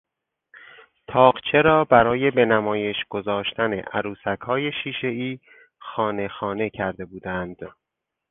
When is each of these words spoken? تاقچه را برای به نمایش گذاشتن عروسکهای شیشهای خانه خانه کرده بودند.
تاقچه 1.07 1.61
را 1.61 1.85
برای 1.85 2.31
به 2.31 2.45
نمایش 2.45 2.95
گذاشتن 3.09 3.73
عروسکهای 3.73 4.71
شیشهای 4.83 5.39
خانه 5.79 6.27
خانه 6.27 6.69
کرده 6.69 7.05
بودند. 7.05 7.57